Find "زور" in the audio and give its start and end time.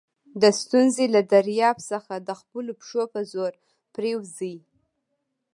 3.31-3.51